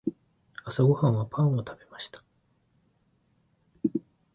[0.65, 2.23] 朝ごはんはパンを食べました。